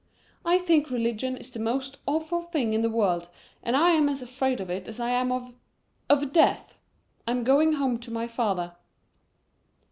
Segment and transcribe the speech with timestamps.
[0.43, 3.29] "I think religion is the most awful thing in the world
[3.61, 5.53] and I am as afraid of it as I am of
[6.09, 6.79] of death.
[7.27, 8.75] I'm going home to my father."